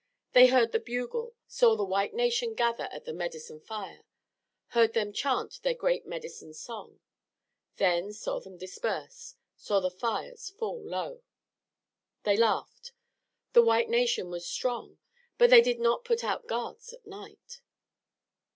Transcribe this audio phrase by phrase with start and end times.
[0.33, 4.01] They heard the bugle, saw the white nation gather at the medicine fire,
[4.69, 7.01] heard them chant their great medicine song;
[7.75, 11.21] then saw them disperse; saw the fires fall low.
[12.23, 12.93] They laughed.
[13.53, 14.97] The white nation was strong,
[15.37, 17.61] but they did not put out guards at night!